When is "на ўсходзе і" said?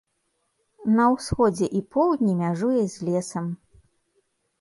0.99-1.81